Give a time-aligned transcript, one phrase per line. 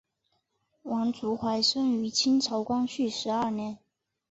[0.81, 3.77] 王竹怀生于清朝光绪十二年。